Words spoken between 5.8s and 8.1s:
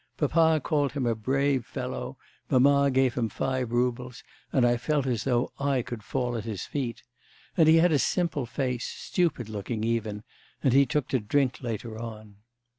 could fall at his feet. And he had a